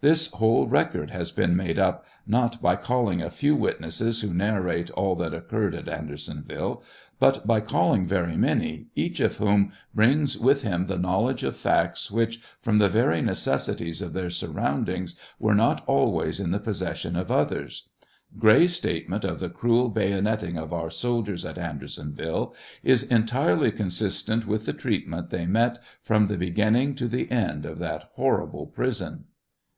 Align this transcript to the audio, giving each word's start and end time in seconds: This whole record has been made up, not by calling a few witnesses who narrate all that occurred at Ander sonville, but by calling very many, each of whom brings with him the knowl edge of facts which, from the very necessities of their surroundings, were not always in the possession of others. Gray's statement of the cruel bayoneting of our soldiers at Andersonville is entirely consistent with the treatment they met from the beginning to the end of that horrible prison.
This 0.00 0.28
whole 0.32 0.66
record 0.66 1.10
has 1.10 1.30
been 1.30 1.56
made 1.56 1.78
up, 1.78 2.04
not 2.26 2.60
by 2.60 2.74
calling 2.76 3.22
a 3.22 3.30
few 3.30 3.54
witnesses 3.54 4.20
who 4.20 4.32
narrate 4.34 4.90
all 4.90 5.14
that 5.16 5.32
occurred 5.32 5.74
at 5.74 5.88
Ander 5.88 6.16
sonville, 6.16 6.82
but 7.18 7.46
by 7.46 7.60
calling 7.60 8.06
very 8.06 8.36
many, 8.36 8.86
each 8.94 9.20
of 9.20 9.36
whom 9.38 9.72
brings 9.94 10.38
with 10.38 10.62
him 10.62 10.86
the 10.86 10.98
knowl 10.98 11.28
edge 11.30 11.42
of 11.42 11.56
facts 11.56 12.10
which, 12.10 12.40
from 12.62 12.78
the 12.78 12.88
very 12.88 13.20
necessities 13.20 14.00
of 14.02 14.14
their 14.14 14.28
surroundings, 14.30 15.18
were 15.38 15.54
not 15.54 15.84
always 15.86 16.40
in 16.40 16.50
the 16.50 16.58
possession 16.60 17.14
of 17.14 17.30
others. 17.30 17.88
Gray's 18.38 18.76
statement 18.76 19.24
of 19.24 19.38
the 19.38 19.50
cruel 19.50 19.90
bayoneting 19.90 20.56
of 20.58 20.72
our 20.72 20.90
soldiers 20.90 21.44
at 21.46 21.58
Andersonville 21.58 22.54
is 22.82 23.02
entirely 23.02 23.70
consistent 23.70 24.46
with 24.46 24.64
the 24.64 24.72
treatment 24.74 25.28
they 25.28 25.46
met 25.46 25.78
from 26.02 26.26
the 26.26 26.38
beginning 26.38 26.94
to 26.94 27.06
the 27.08 27.30
end 27.30 27.64
of 27.66 27.78
that 27.78 28.10
horrible 28.14 28.66
prison. 28.66 29.24